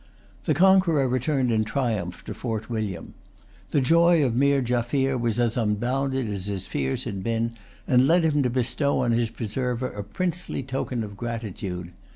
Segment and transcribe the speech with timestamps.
[0.45, 3.13] The conqueror returned in triumph to Fort William.
[3.69, 7.51] The joy of Meer Jaffier was as unbounded as his fears had been,
[7.87, 11.91] and led him to bestow on his preserver a princely token of gratitude.